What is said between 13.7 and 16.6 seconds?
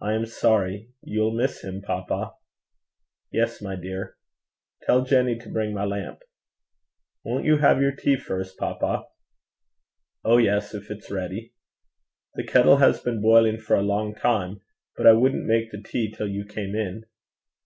a long time, but I wouldn't make the tea till you